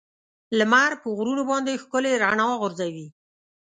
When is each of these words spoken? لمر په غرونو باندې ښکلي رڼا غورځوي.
لمر 0.57 0.91
په 1.01 1.07
غرونو 1.17 1.43
باندې 1.51 1.81
ښکلي 1.83 2.13
رڼا 2.23 2.47
غورځوي. 2.61 3.07